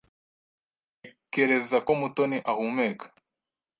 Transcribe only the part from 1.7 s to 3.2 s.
ko Mutoni ahumeka.